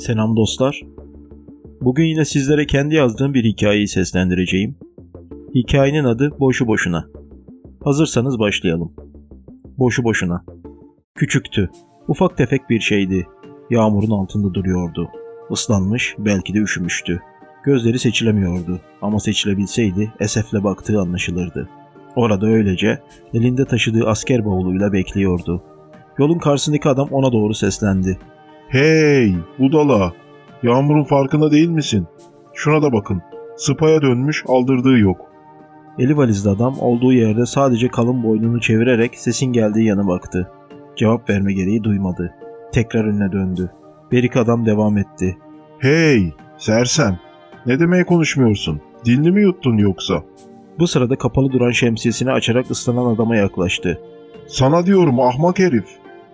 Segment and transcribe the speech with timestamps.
[0.00, 0.80] Selam dostlar.
[1.80, 4.76] Bugün yine sizlere kendi yazdığım bir hikayeyi seslendireceğim.
[5.54, 7.04] Hikayenin adı Boşu Boşuna.
[7.84, 8.92] Hazırsanız başlayalım.
[9.78, 10.44] Boşu Boşuna.
[11.14, 11.70] Küçüktü.
[12.08, 13.26] Ufak tefek bir şeydi.
[13.70, 15.08] Yağmurun altında duruyordu.
[15.50, 17.20] Islanmış, belki de üşümüştü.
[17.64, 21.68] Gözleri seçilemiyordu ama seçilebilseydi esefle baktığı anlaşılırdı.
[22.16, 22.98] Orada öylece
[23.34, 25.62] elinde taşıdığı asker bavuluyla bekliyordu.
[26.18, 28.18] Yolun karşısındaki adam ona doğru seslendi.
[28.70, 30.12] Hey budala!
[30.62, 32.06] Yağmurun farkında değil misin?
[32.54, 33.22] Şuna da bakın.
[33.56, 35.20] Sıpaya dönmüş aldırdığı yok.
[35.98, 40.50] Eli valizli adam olduğu yerde sadece kalın boynunu çevirerek sesin geldiği yana baktı.
[40.96, 42.34] Cevap verme gereği duymadı.
[42.72, 43.70] Tekrar önüne döndü.
[44.12, 45.38] Berik adam devam etti.
[45.78, 47.18] Hey sersem!
[47.66, 48.80] Ne demeye konuşmuyorsun?
[49.04, 50.22] Dilini mi yuttun yoksa?
[50.78, 54.00] Bu sırada kapalı duran şemsiyesini açarak ıslanan adama yaklaştı.
[54.46, 55.86] Sana diyorum ahmak herif.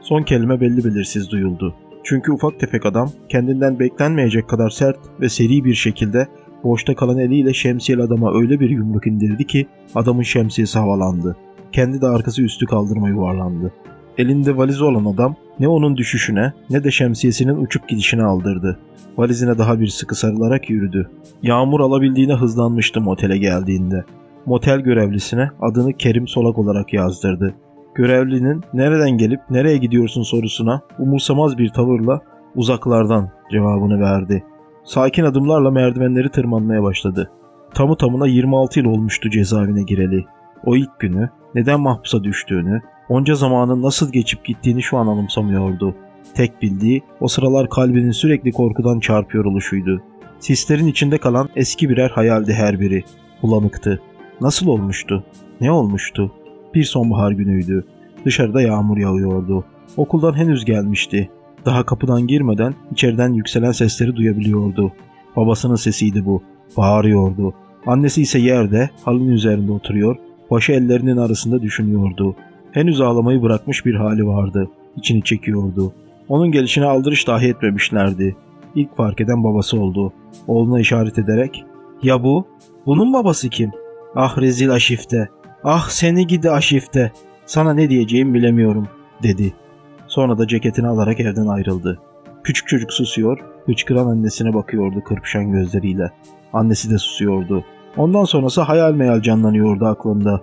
[0.00, 1.74] Son kelime belli belirsiz duyuldu.
[2.04, 6.28] Çünkü ufak tefek adam kendinden beklenmeyecek kadar sert ve seri bir şekilde
[6.64, 11.36] boşta kalan eliyle şemsiyeli adama öyle bir yumruk indirdi ki adamın şemsiyesi havalandı.
[11.72, 13.72] Kendi de arkası üstü kaldırma yuvarlandı.
[14.18, 18.78] Elinde valizi olan adam ne onun düşüşüne ne de şemsiyesinin uçup gidişine aldırdı.
[19.16, 21.10] Valizine daha bir sıkı sarılarak yürüdü.
[21.42, 24.04] Yağmur alabildiğine hızlanmıştı motele geldiğinde.
[24.46, 27.54] Motel görevlisine adını Kerim Solak olarak yazdırdı.
[27.94, 32.20] Görevlinin nereden gelip nereye gidiyorsun sorusuna umursamaz bir tavırla
[32.54, 34.44] uzaklardan cevabını verdi.
[34.84, 37.30] Sakin adımlarla merdivenleri tırmanmaya başladı.
[37.74, 40.24] Tamı tamına 26 yıl olmuştu cezaevine gireli.
[40.64, 45.94] O ilk günü, neden mahpusa düştüğünü, onca zamanın nasıl geçip gittiğini şu an anımsamıyordu.
[46.34, 50.02] Tek bildiği o sıralar kalbinin sürekli korkudan çarpıyor oluşuydu.
[50.38, 53.04] Sislerin içinde kalan eski birer hayaldi her biri.
[53.42, 54.00] Bulanıktı.
[54.40, 55.24] Nasıl olmuştu?
[55.60, 56.32] Ne olmuştu?
[56.74, 57.84] Bir sonbahar günüydü.
[58.24, 59.64] Dışarıda yağmur yağıyordu.
[59.96, 61.30] Okuldan henüz gelmişti.
[61.64, 64.92] Daha kapıdan girmeden içeriden yükselen sesleri duyabiliyordu.
[65.36, 66.42] Babasının sesiydi bu.
[66.76, 67.54] Bağırıyordu.
[67.86, 70.16] Annesi ise yerde, halının üzerinde oturuyor,
[70.50, 72.36] başı ellerinin arasında düşünüyordu.
[72.72, 74.70] Henüz ağlamayı bırakmış bir hali vardı.
[74.96, 75.92] İçini çekiyordu.
[76.28, 78.36] Onun gelişine aldırış dahi etmemişlerdi.
[78.74, 80.12] İlk fark eden babası oldu.
[80.46, 81.64] Oğluna işaret ederek
[82.02, 82.46] ''Ya bu?
[82.86, 83.70] Bunun babası kim?
[84.14, 85.28] Ah rezil aşifte.
[85.64, 87.12] Ah seni gidi aşifte.
[87.46, 89.54] Sana ne diyeceğimi bilemiyorum.'' dedi.
[90.06, 91.98] Sonra da ceketini alarak evden ayrıldı.
[92.44, 96.10] Küçük çocuk susuyor, hıçkıran annesine bakıyordu kırpışan gözleriyle.
[96.52, 97.64] Annesi de susuyordu.
[97.96, 100.40] Ondan sonrası hayal meyal canlanıyordu aklında.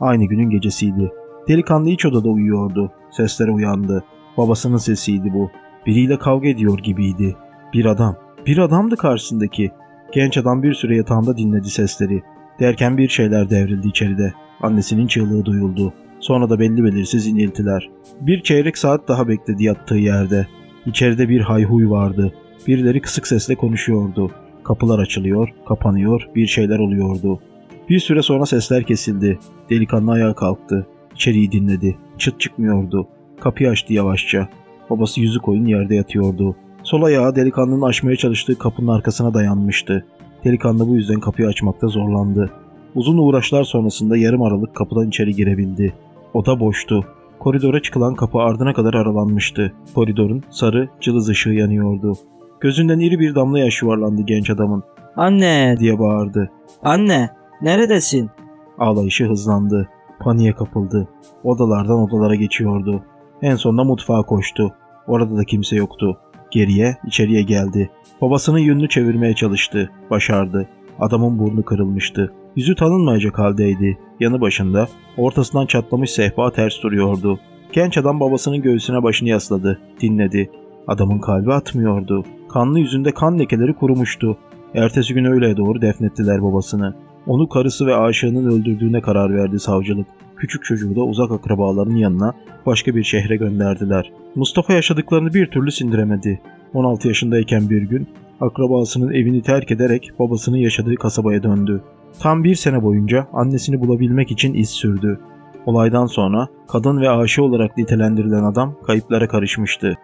[0.00, 1.12] Aynı günün gecesiydi.
[1.48, 2.92] Delikanlı iç odada uyuyordu.
[3.10, 4.04] Seslere uyandı.
[4.36, 5.50] Babasının sesiydi bu.
[5.86, 7.36] Biriyle kavga ediyor gibiydi.
[7.74, 8.16] Bir adam.
[8.46, 9.70] Bir adamdı karşısındaki.
[10.12, 12.22] Genç adam bir süre yatağında dinledi sesleri.
[12.60, 14.32] Derken bir şeyler devrildi içeride.
[14.60, 15.92] Annesinin çığlığı duyuldu.
[16.20, 17.90] Sonra da belli belirsiz iniltiler.
[18.20, 20.46] Bir çeyrek saat daha bekledi yattığı yerde.
[20.86, 22.32] İçeride bir hayhuy vardı.
[22.66, 24.30] Birileri kısık sesle konuşuyordu.
[24.64, 27.40] Kapılar açılıyor, kapanıyor, bir şeyler oluyordu.
[27.88, 29.38] Bir süre sonra sesler kesildi.
[29.70, 30.86] Delikanlı ayağa kalktı.
[31.14, 31.96] İçeriği dinledi.
[32.18, 33.08] Çıt çıkmıyordu.
[33.40, 34.48] Kapıyı açtı yavaşça.
[34.90, 36.56] Babası yüzü koyun yerde yatıyordu.
[36.82, 40.04] Sol ayağı delikanlının açmaya çalıştığı kapının arkasına dayanmıştı.
[40.44, 42.50] Delikanlı bu yüzden kapıyı açmakta zorlandı.
[42.94, 45.94] Uzun uğraşlar sonrasında yarım aralık kapıdan içeri girebildi.
[46.34, 47.04] Oda boştu.
[47.38, 49.72] Koridora çıkılan kapı ardına kadar aralanmıştı.
[49.94, 52.12] Koridorun sarı, cılız ışığı yanıyordu.
[52.60, 54.82] Gözünden iri bir damla yaş yuvarlandı genç adamın.
[55.16, 56.50] Anne, diye bağırdı.
[56.82, 57.30] anne,
[57.62, 58.30] neredesin?
[58.78, 59.88] Ağlayışı hızlandı.
[60.20, 61.08] Paniğe kapıldı.
[61.44, 63.02] Odalardan odalara geçiyordu.
[63.42, 64.74] En sonunda mutfağa koştu.
[65.06, 66.18] Orada da kimse yoktu.
[66.50, 67.90] Geriye, içeriye geldi.
[68.20, 69.90] Babasının yönünü çevirmeye çalıştı.
[70.10, 70.68] Başardı.
[71.00, 72.32] Adamın burnu kırılmıştı.
[72.56, 73.98] Yüzü tanınmayacak haldeydi.
[74.20, 77.40] Yanı başında, ortasından çatlamış sehpa ters duruyordu.
[77.72, 79.80] Genç adam babasının göğsüne başını yasladı.
[80.00, 80.50] Dinledi.
[80.86, 82.24] Adamın kalbi atmıyordu.
[82.48, 84.36] Kanlı yüzünde kan lekeleri kurumuştu.
[84.74, 86.94] Ertesi gün öğleye doğru defnettiler babasını.
[87.26, 90.06] Onu karısı ve aşığının öldürdüğüne karar verdi savcılık.
[90.38, 92.32] Küçük çocuğu da uzak akrabalarının yanına
[92.66, 94.12] başka bir şehre gönderdiler.
[94.34, 96.40] Mustafa yaşadıklarını bir türlü sindiremedi.
[96.74, 98.08] 16 yaşındayken bir gün
[98.40, 101.82] akrabasının evini terk ederek babasının yaşadığı kasabaya döndü.
[102.20, 105.20] Tam bir sene boyunca annesini bulabilmek için iz sürdü.
[105.66, 109.94] Olaydan sonra kadın ve aşı olarak nitelendirilen adam kayıplara karışmıştı.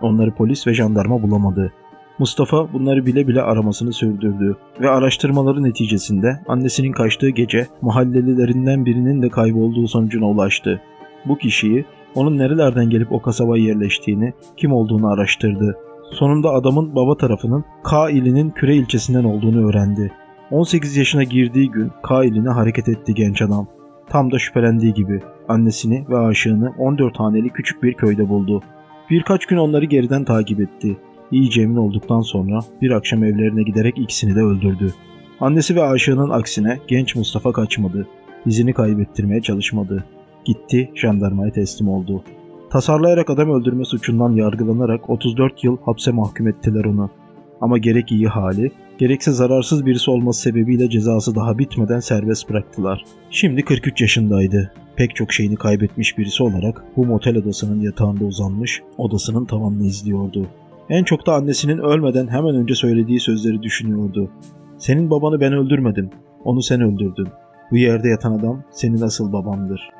[0.00, 1.72] Onları polis ve jandarma bulamadı.
[2.18, 9.28] Mustafa bunları bile bile aramasını sürdürdü ve araştırmaları neticesinde annesinin kaçtığı gece mahallelilerinden birinin de
[9.28, 10.80] kaybolduğu sonucuna ulaştı.
[11.24, 11.84] Bu kişiyi
[12.14, 15.78] onun nerelerden gelip o kasabaya yerleştiğini, kim olduğunu araştırdı.
[16.12, 20.12] Sonunda adamın baba tarafının K ilinin Küre ilçesinden olduğunu öğrendi.
[20.50, 23.66] 18 yaşına girdiği gün K iline hareket etti genç adam.
[24.08, 28.62] Tam da şüphelendiği gibi annesini ve aşığını 14 haneli küçük bir köyde buldu.
[29.10, 30.96] Birkaç gün onları geriden takip etti.
[31.34, 34.94] İyice emin olduktan sonra bir akşam evlerine giderek ikisini de öldürdü.
[35.40, 38.06] Annesi ve aşığının aksine genç Mustafa kaçmadı.
[38.46, 40.04] İzini kaybettirmeye çalışmadı.
[40.44, 42.24] Gitti, jandarmaya teslim oldu.
[42.70, 47.10] Tasarlayarak adam öldürme suçundan yargılanarak 34 yıl hapse mahkum ettiler onu.
[47.60, 53.04] Ama gerek iyi hali, gerekse zararsız birisi olması sebebiyle cezası daha bitmeden serbest bıraktılar.
[53.30, 54.72] Şimdi 43 yaşındaydı.
[54.96, 60.46] Pek çok şeyini kaybetmiş birisi olarak bu motel odasının yatağında uzanmış, odasının tavanını izliyordu.
[60.90, 64.30] En çok da annesinin ölmeden hemen önce söylediği sözleri düşünüyordu.
[64.78, 66.10] Senin babanı ben öldürmedim,
[66.44, 67.28] onu sen öldürdün.
[67.70, 69.90] Bu yerde yatan adam senin asıl babandır.